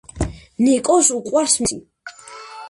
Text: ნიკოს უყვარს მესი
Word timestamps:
ნიკოს 0.67 1.11
უყვარს 1.17 1.59
მესი 1.65 1.79